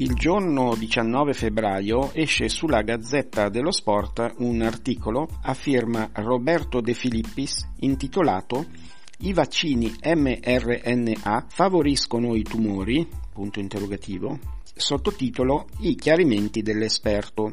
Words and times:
Il 0.00 0.14
giorno 0.14 0.74
19 0.74 1.34
febbraio 1.34 2.14
esce 2.14 2.48
sulla 2.48 2.80
Gazzetta 2.80 3.50
dello 3.50 3.70
Sport 3.70 4.36
un 4.38 4.62
articolo 4.62 5.28
a 5.42 5.52
firma 5.52 6.08
Roberto 6.14 6.80
De 6.80 6.94
Filippis 6.94 7.68
intitolato 7.80 8.64
I 9.18 9.34
vaccini 9.34 9.92
mRNA 10.02 11.44
favoriscono 11.50 12.34
i 12.34 12.42
tumori? 12.42 13.06
Punto 13.30 13.60
interrogativo. 13.60 14.38
Sottotitolo 14.74 15.66
I 15.80 15.94
chiarimenti 15.96 16.62
dell'esperto. 16.62 17.52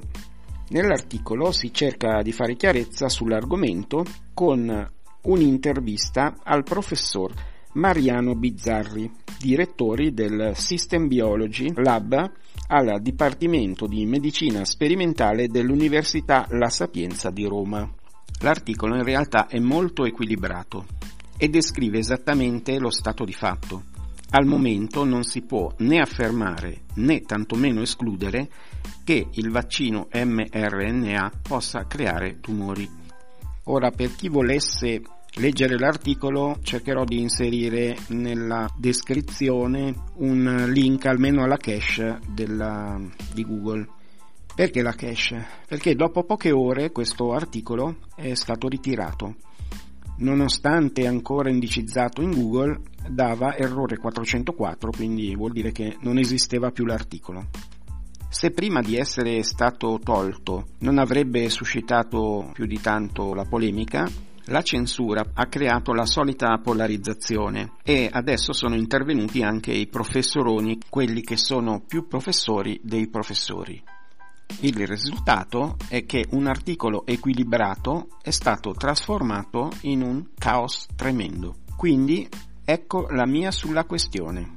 Nell'articolo 0.69 1.51
si 1.51 1.73
cerca 1.73 2.21
di 2.21 2.31
fare 2.31 2.55
chiarezza 2.55 3.09
sull'argomento 3.09 4.05
con 4.33 4.89
un'intervista 5.23 6.37
al 6.43 6.63
professor 6.63 7.33
Mariano 7.73 8.35
Bizzarri, 8.35 9.11
direttori 9.39 10.13
del 10.13 10.53
System 10.55 11.07
Biology 11.07 11.71
Lab 11.75 12.31
al 12.67 12.99
Dipartimento 13.01 13.87
di 13.87 14.05
Medicina 14.05 14.65
Sperimentale 14.65 15.47
dell'Università 15.47 16.47
La 16.49 16.69
Sapienza 16.69 17.29
di 17.29 17.45
Roma. 17.45 17.89
L'articolo 18.41 18.95
in 18.95 19.03
realtà 19.03 19.47
è 19.47 19.59
molto 19.59 20.05
equilibrato 20.05 20.85
e 21.37 21.49
descrive 21.49 21.99
esattamente 21.99 22.79
lo 22.79 22.89
stato 22.89 23.23
di 23.23 23.33
fatto. 23.33 23.83
Al 24.31 24.45
momento 24.45 25.05
non 25.05 25.23
si 25.23 25.41
può 25.43 25.73
né 25.77 25.99
affermare 25.99 26.81
né 26.95 27.21
tantomeno 27.21 27.81
escludere 27.81 28.49
che 29.03 29.27
il 29.31 29.51
vaccino 29.51 30.07
mRNA 30.11 31.31
possa 31.41 31.85
creare 31.87 32.39
tumori. 32.41 32.89
Ora, 33.65 33.91
per 33.91 34.15
chi 34.15 34.27
volesse 34.27 35.01
leggere 35.37 35.77
l'articolo 35.77 36.57
cercherò 36.61 37.03
di 37.03 37.19
inserire 37.19 37.95
nella 38.09 38.67
descrizione 38.75 39.93
un 40.15 40.69
link 40.69 41.05
almeno 41.05 41.43
alla 41.43 41.57
cache 41.57 42.19
della, 42.27 42.99
di 43.33 43.43
Google. 43.43 43.87
Perché 44.55 44.81
la 44.81 44.93
cache? 44.93 45.45
Perché 45.67 45.95
dopo 45.95 46.23
poche 46.23 46.51
ore 46.51 46.91
questo 46.91 47.33
articolo 47.33 47.97
è 48.15 48.33
stato 48.33 48.67
ritirato. 48.67 49.35
Nonostante 50.17 51.05
ancora 51.05 51.51
indicizzato 51.51 52.23
in 52.23 52.31
Google, 52.31 52.79
dava 53.07 53.55
errore 53.55 53.97
404, 53.97 54.89
quindi 54.89 55.35
vuol 55.35 55.51
dire 55.51 55.71
che 55.71 55.97
non 56.01 56.17
esisteva 56.17 56.71
più 56.71 56.85
l'articolo. 56.85 57.49
Se 58.29 58.49
prima 58.51 58.81
di 58.81 58.97
essere 58.97 59.43
stato 59.43 59.99
tolto 60.03 60.69
non 60.79 60.97
avrebbe 60.97 61.49
suscitato 61.49 62.49
più 62.53 62.65
di 62.65 62.79
tanto 62.81 63.33
la 63.33 63.45
polemica, 63.45 64.09
la 64.47 64.61
censura 64.61 65.25
ha 65.33 65.47
creato 65.47 65.93
la 65.93 66.05
solita 66.05 66.57
polarizzazione 66.57 67.73
e 67.83 68.09
adesso 68.11 68.53
sono 68.53 68.75
intervenuti 68.75 69.41
anche 69.41 69.71
i 69.71 69.87
professoroni, 69.87 70.79
quelli 70.89 71.21
che 71.21 71.37
sono 71.37 71.81
più 71.85 72.07
professori 72.07 72.79
dei 72.83 73.09
professori. 73.09 73.81
Il 74.61 74.87
risultato 74.87 75.75
è 75.89 76.05
che 76.05 76.25
un 76.31 76.47
articolo 76.47 77.05
equilibrato 77.05 78.07
è 78.21 78.31
stato 78.31 78.71
trasformato 78.71 79.69
in 79.81 80.01
un 80.01 80.29
caos 80.37 80.87
tremendo. 80.95 81.55
Quindi 81.75 82.27
ecco 82.63 83.07
la 83.09 83.25
mia 83.25 83.51
sulla 83.51 83.83
questione. 83.83 84.56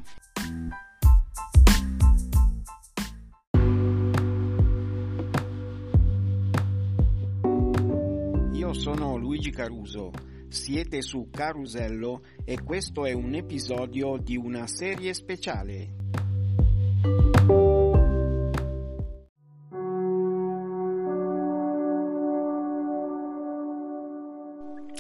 Sono 8.81 9.19
Luigi 9.19 9.51
Caruso, 9.51 10.11
siete 10.49 11.03
su 11.03 11.29
Carusello 11.31 12.23
e 12.47 12.63
questo 12.63 13.05
è 13.05 13.13
un 13.13 13.35
episodio 13.35 14.17
di 14.17 14.39
una 14.39 14.67
serie 14.67 15.13
speciale. 15.13 15.97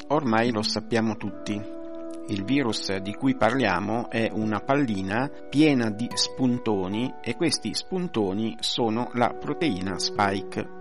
Ormai 0.08 0.52
lo 0.52 0.60
sappiamo 0.60 1.16
tutti. 1.16 1.58
Il 2.28 2.44
virus 2.44 2.94
di 2.98 3.14
cui 3.14 3.34
parliamo 3.34 4.10
è 4.10 4.28
una 4.30 4.60
pallina 4.60 5.30
piena 5.48 5.88
di 5.88 6.06
spuntoni 6.12 7.14
e 7.22 7.34
questi 7.34 7.72
spuntoni 7.72 8.58
sono 8.60 9.08
la 9.14 9.32
proteina 9.32 9.98
spike. 9.98 10.79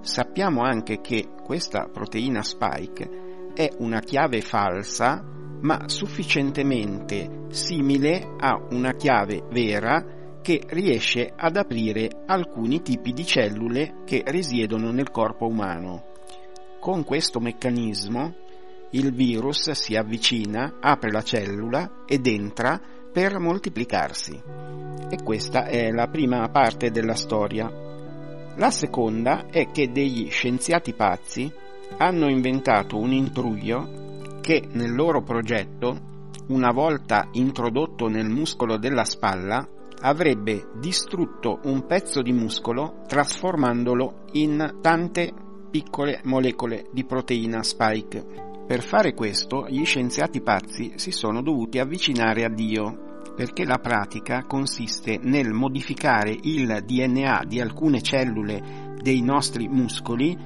Sappiamo 0.00 0.62
anche 0.62 1.00
che 1.00 1.28
questa 1.42 1.88
proteina 1.92 2.42
spike 2.42 3.50
è 3.54 3.70
una 3.78 4.00
chiave 4.00 4.40
falsa 4.40 5.34
ma 5.60 5.88
sufficientemente 5.88 7.46
simile 7.48 8.34
a 8.38 8.60
una 8.70 8.92
chiave 8.92 9.44
vera 9.50 10.38
che 10.42 10.62
riesce 10.68 11.32
ad 11.34 11.56
aprire 11.56 12.22
alcuni 12.26 12.82
tipi 12.82 13.12
di 13.12 13.24
cellule 13.24 14.02
che 14.04 14.22
risiedono 14.26 14.92
nel 14.92 15.10
corpo 15.10 15.46
umano. 15.46 16.04
Con 16.78 17.04
questo 17.04 17.40
meccanismo 17.40 18.34
il 18.90 19.12
virus 19.12 19.72
si 19.72 19.96
avvicina, 19.96 20.76
apre 20.80 21.10
la 21.10 21.22
cellula 21.22 22.04
ed 22.06 22.26
entra 22.26 22.80
per 23.12 23.38
moltiplicarsi. 23.40 24.40
E 25.10 25.22
questa 25.24 25.64
è 25.64 25.90
la 25.90 26.06
prima 26.06 26.48
parte 26.48 26.90
della 26.90 27.14
storia. 27.14 27.85
La 28.58 28.70
seconda 28.70 29.48
è 29.50 29.70
che 29.70 29.92
degli 29.92 30.30
scienziati 30.30 30.94
pazzi 30.94 31.52
hanno 31.98 32.30
inventato 32.30 32.96
un 32.96 33.12
intruglio 33.12 34.40
che 34.40 34.66
nel 34.72 34.94
loro 34.94 35.22
progetto, 35.22 36.14
una 36.48 36.72
volta 36.72 37.28
introdotto 37.32 38.08
nel 38.08 38.30
muscolo 38.30 38.78
della 38.78 39.04
spalla, 39.04 39.68
avrebbe 40.00 40.70
distrutto 40.78 41.60
un 41.64 41.84
pezzo 41.84 42.22
di 42.22 42.32
muscolo 42.32 43.02
trasformandolo 43.06 44.24
in 44.32 44.78
tante 44.80 45.32
piccole 45.70 46.20
molecole 46.24 46.86
di 46.92 47.04
proteina 47.04 47.62
spike. 47.62 48.24
Per 48.66 48.82
fare 48.82 49.12
questo 49.12 49.66
gli 49.68 49.84
scienziati 49.84 50.40
pazzi 50.40 50.94
si 50.96 51.10
sono 51.10 51.42
dovuti 51.42 51.78
avvicinare 51.78 52.44
a 52.44 52.48
Dio 52.48 53.05
perché 53.36 53.64
la 53.64 53.78
pratica 53.78 54.44
consiste 54.44 55.18
nel 55.20 55.52
modificare 55.52 56.34
il 56.42 56.82
DNA 56.84 57.44
di 57.46 57.60
alcune 57.60 58.00
cellule 58.00 58.94
dei 59.00 59.20
nostri 59.20 59.68
muscoli 59.68 60.36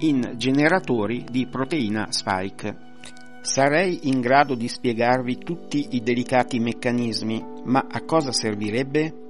in 0.00 0.34
generatori 0.36 1.24
di 1.28 1.46
proteina 1.46 2.12
spike. 2.12 2.92
Sarei 3.40 4.08
in 4.08 4.20
grado 4.20 4.54
di 4.54 4.68
spiegarvi 4.68 5.38
tutti 5.38 5.88
i 5.90 6.02
delicati 6.02 6.58
meccanismi, 6.60 7.44
ma 7.64 7.86
a 7.90 8.02
cosa 8.02 8.32
servirebbe? 8.32 9.22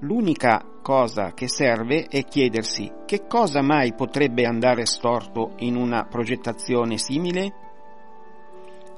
L'unica 0.00 0.64
cosa 0.82 1.32
che 1.32 1.48
serve 1.48 2.06
è 2.06 2.24
chiedersi 2.24 2.90
che 3.06 3.26
cosa 3.26 3.62
mai 3.62 3.94
potrebbe 3.94 4.44
andare 4.44 4.86
storto 4.86 5.52
in 5.58 5.76
una 5.76 6.04
progettazione 6.04 6.98
simile? 6.98 7.52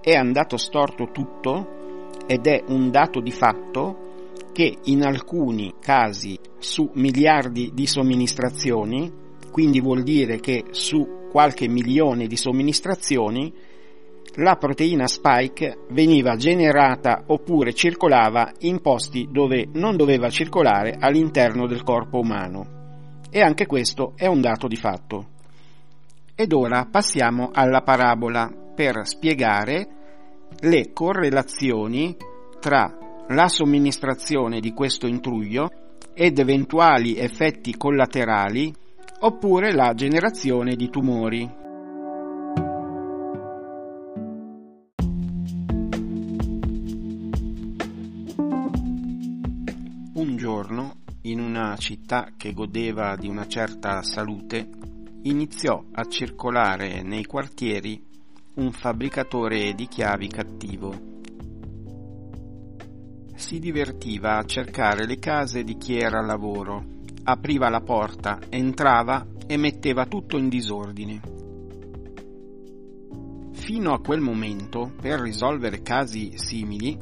È 0.00 0.15
andato 0.15 0.56
storto 0.56 1.11
tutto? 1.11 1.85
Ed 2.26 2.47
è 2.47 2.62
un 2.69 2.91
dato 2.91 3.20
di 3.20 3.31
fatto 3.31 4.04
che 4.53 4.78
in 4.84 5.04
alcuni 5.04 5.75
casi 5.81 6.38
su 6.59 6.91
miliardi 6.94 7.72
di 7.75 7.87
somministrazioni, 7.87 9.12
quindi 9.50 9.81
vuol 9.81 10.03
dire 10.03 10.41
che 10.41 10.65
su 10.70 11.28
qualche 11.31 11.69
milione 11.69 12.26
di 12.26 12.36
somministrazioni, 12.36 13.53
la 14.36 14.56
proteina 14.56 15.06
spike 15.06 15.86
veniva 15.91 16.36
generata 16.36 17.25
oppure 17.26 17.72
circolava 17.75 18.53
in 18.60 18.81
posti 18.81 19.28
dove 19.31 19.69
non 19.72 19.97
doveva 19.97 20.28
circolare 20.28 20.97
all'interno 20.98 21.66
del 21.66 21.82
corpo 21.82 22.19
umano. 22.19 23.20
E 23.31 23.41
anche 23.41 23.66
questo 23.66 24.12
è 24.16 24.26
un 24.26 24.41
dato 24.41 24.66
di 24.69 24.76
fatto. 24.76 25.26
Ed 26.34 26.53
ora 26.53 26.86
passiamo 26.91 27.50
alla 27.53 27.82
parabola 27.82 28.50
per 28.75 29.06
spiegare 29.06 29.96
le 30.61 30.93
correlazioni 30.93 32.16
tra 32.60 32.97
la 33.28 33.48
somministrazione 33.48 34.60
di 34.60 34.72
questo 34.72 35.07
intruglio 35.07 35.71
ed 36.15 36.39
eventuali 36.39 37.16
effetti 37.16 37.77
collaterali 37.77 38.72
oppure 39.21 39.72
la 39.72 39.93
generazione 39.95 40.77
di 40.77 40.89
tumori. 40.89 41.65
Un 50.15 50.37
giorno, 50.37 50.95
in 51.22 51.41
una 51.41 51.77
città 51.77 52.31
che 52.37 52.53
godeva 52.53 53.16
di 53.16 53.28
una 53.28 53.47
certa 53.47 54.03
salute, 54.03 54.69
iniziò 55.22 55.84
a 55.92 56.04
circolare 56.04 57.03
nei 57.03 57.25
quartieri 57.25 58.03
un 58.56 58.72
fabbricatore 58.72 59.74
di 59.74 59.86
chiavi 59.86 60.28
cattivo. 60.28 60.94
Si 63.34 63.58
divertiva 63.58 64.38
a 64.38 64.44
cercare 64.44 65.06
le 65.06 65.18
case 65.18 65.62
di 65.62 65.76
chi 65.76 65.98
era 65.98 66.20
al 66.20 66.26
lavoro, 66.26 66.82
apriva 67.24 67.68
la 67.68 67.82
porta, 67.82 68.38
entrava 68.48 69.26
e 69.47 69.58
metteva 69.58 70.06
tutto 70.06 70.38
in 70.38 70.48
disordine. 70.48 71.20
Fino 73.53 73.92
a 73.92 74.00
quel 74.00 74.20
momento, 74.20 74.91
per 74.98 75.20
risolvere 75.20 75.82
casi 75.82 76.32
simili, 76.36 76.97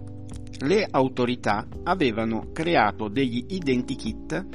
le 0.59 0.89
autorità 0.91 1.69
avevano 1.85 2.51
creato 2.53 3.07
degli 3.09 3.45
identikit 3.51 4.47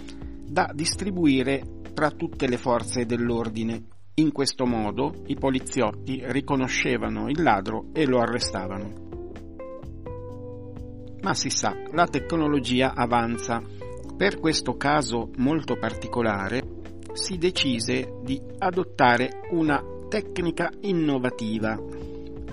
da 0.51 0.69
distribuire 0.73 1.81
tra 1.93 2.11
tutte 2.11 2.45
le 2.47 2.57
forze 2.57 3.05
dell'ordine. 3.05 3.98
In 4.19 4.33
questo 4.33 4.66
modo 4.66 5.13
i 5.27 5.36
poliziotti 5.36 6.21
riconoscevano 6.25 7.30
il 7.30 7.42
ladro 7.42 7.86
e 7.94 8.06
lo 8.06 8.19
arrestavano. 8.19 9.07
Ma 11.21 11.33
si 11.33 11.50
sa, 11.50 11.74
la 11.94 12.06
tecnologia 12.06 12.94
avanza. 12.95 13.63
Per 14.18 14.42
questo 14.42 14.75
caso 14.75 15.30
molto 15.38 15.77
particolare 15.77 16.81
si 17.13 17.38
decise 17.38 18.19
di 18.21 18.42
adottare 18.57 19.39
una 19.51 19.81
tecnica 20.10 20.69
innovativa, 20.81 21.81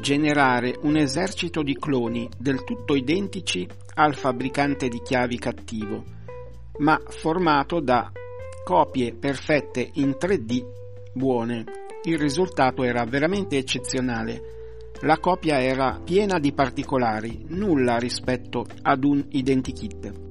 generare 0.01 0.79
un 0.83 0.97
esercito 0.97 1.65
di 1.65 1.75
cloni 1.75 2.29
del 2.39 2.63
tutto 2.63 2.95
identici 2.95 3.67
al 3.95 4.15
fabbricante 4.15 4.87
di 4.87 5.01
chiavi 5.03 5.37
cattivo, 5.37 6.05
ma 6.79 6.97
formato 7.09 7.81
da 7.81 8.09
copie 8.63 9.17
perfette 9.17 9.91
in 9.95 10.11
3D 10.11 10.85
buone. 11.17 11.65
Il 12.05 12.19
risultato 12.19 12.85
era 12.85 13.05
veramente 13.05 13.57
eccezionale. 13.57 14.55
La 15.01 15.19
copia 15.19 15.61
era 15.61 16.01
piena 16.05 16.39
di 16.39 16.53
particolari, 16.53 17.47
nulla 17.49 17.97
rispetto 17.97 18.67
ad 18.83 19.05
un 19.05 19.25
identikit 19.31 20.25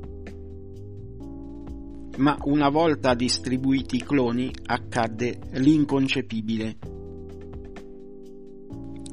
ma 2.17 2.37
una 2.43 2.69
volta 2.69 3.13
distribuiti 3.13 3.97
i 3.97 4.03
cloni 4.03 4.49
accadde 4.67 5.39
l'inconcepibile. 5.53 6.77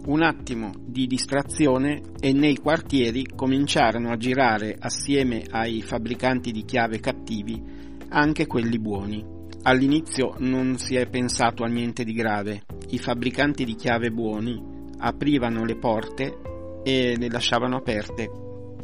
Un 0.04 0.22
attimo 0.22 0.72
di 0.84 1.06
distrazione 1.06 2.02
e 2.20 2.32
nei 2.32 2.58
quartieri 2.58 3.26
cominciarono 3.34 4.10
a 4.10 4.16
girare 4.16 4.76
assieme 4.78 5.44
ai 5.50 5.80
fabbricanti 5.80 6.50
di 6.50 6.64
chiave 6.64 6.98
cattivi 6.98 7.62
anche 8.08 8.46
quelli 8.46 8.78
buoni. 8.78 9.41
All'inizio 9.62 10.34
non 10.38 10.78
si 10.78 10.96
è 10.96 11.08
pensato 11.08 11.64
a 11.64 11.68
niente 11.68 12.04
di 12.04 12.12
grave. 12.12 12.62
I 12.90 12.98
fabbricanti 12.98 13.64
di 13.64 13.74
chiave 13.74 14.10
buoni 14.10 14.60
aprivano 14.98 15.64
le 15.64 15.76
porte 15.76 16.38
e 16.84 17.16
le 17.16 17.28
lasciavano 17.28 17.76
aperte, 17.76 18.30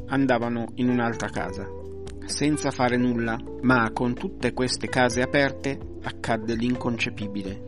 andavano 0.07 0.67
in 0.77 0.89
un'altra 0.89 1.29
casa 1.29 1.79
senza 2.29 2.71
fare 2.71 2.97
nulla, 2.97 3.39
ma 3.63 3.91
con 3.93 4.15
tutte 4.15 4.53
queste 4.53 4.89
case 4.89 5.23
aperte 5.23 5.79
accadde 6.03 6.55
l'inconcepibile. 6.55 7.65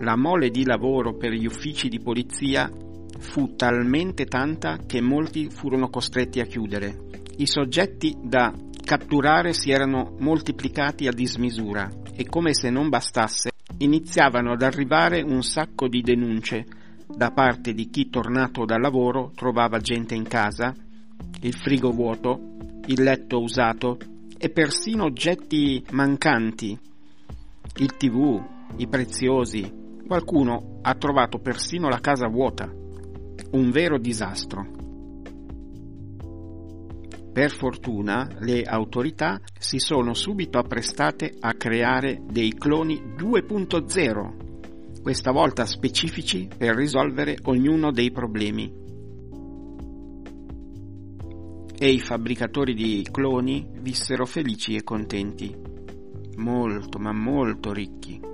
La 0.00 0.16
mole 0.16 0.50
di 0.50 0.64
lavoro 0.64 1.16
per 1.16 1.32
gli 1.32 1.46
uffici 1.46 1.88
di 1.88 2.00
polizia 2.00 2.70
fu 3.18 3.54
talmente 3.54 4.24
tanta 4.26 4.78
che 4.84 5.00
molti 5.00 5.48
furono 5.48 5.88
costretti 5.88 6.40
a 6.40 6.44
chiudere. 6.44 7.10
I 7.36 7.46
soggetti 7.46 8.16
da 8.20 8.52
catturare 8.84 9.52
si 9.52 9.70
erano 9.70 10.14
moltiplicati 10.18 11.06
a 11.06 11.12
dismisura 11.12 11.88
e 12.14 12.26
come 12.26 12.54
se 12.54 12.70
non 12.70 12.88
bastasse 12.88 13.50
iniziavano 13.78 14.52
ad 14.52 14.62
arrivare 14.62 15.22
un 15.22 15.42
sacco 15.42 15.88
di 15.88 16.02
denunce 16.02 16.66
da 17.06 17.30
parte 17.30 17.72
di 17.72 17.88
chi 17.90 18.10
tornato 18.10 18.64
dal 18.64 18.80
lavoro 18.80 19.32
trovava 19.34 19.78
gente 19.78 20.14
in 20.14 20.26
casa 20.26 20.74
il 21.40 21.54
frigo 21.54 21.90
vuoto, 21.90 22.56
il 22.86 23.02
letto 23.02 23.40
usato 23.40 23.98
e 24.38 24.50
persino 24.50 25.04
oggetti 25.04 25.84
mancanti, 25.90 26.78
il 27.76 27.96
tv, 27.96 28.42
i 28.76 28.86
preziosi. 28.86 29.80
Qualcuno 30.06 30.78
ha 30.82 30.94
trovato 30.94 31.38
persino 31.38 31.88
la 31.88 32.00
casa 32.00 32.28
vuota. 32.28 32.70
Un 33.52 33.70
vero 33.70 33.98
disastro. 33.98 34.81
Per 37.32 37.50
fortuna 37.50 38.28
le 38.40 38.62
autorità 38.62 39.40
si 39.58 39.78
sono 39.78 40.12
subito 40.12 40.58
apprestate 40.58 41.34
a 41.40 41.54
creare 41.54 42.20
dei 42.28 42.52
cloni 42.52 43.00
2.0, 43.16 45.00
questa 45.00 45.32
volta 45.32 45.64
specifici 45.64 46.48
per 46.54 46.74
risolvere 46.74 47.38
ognuno 47.44 47.90
dei 47.90 48.12
problemi 48.12 48.80
e 51.82 51.90
i 51.90 51.98
fabbricatori 51.98 52.74
di 52.74 53.04
cloni 53.10 53.66
vissero 53.80 54.24
felici 54.24 54.76
e 54.76 54.84
contenti, 54.84 55.52
molto 56.36 56.98
ma 56.98 57.12
molto 57.12 57.72
ricchi. 57.72 58.31